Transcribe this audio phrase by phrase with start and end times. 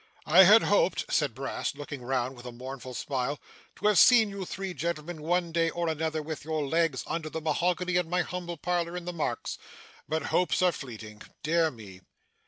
[0.25, 3.39] I had hoped,' said Brass, looking round with a mournful smile,
[3.75, 7.39] 'to have seen you three gentlemen, one day or another, with your legs under the
[7.39, 9.59] mahogany in my humble parlour in the Marks.
[10.09, 11.21] But hopes are fleeting.
[11.43, 12.01] Dear me!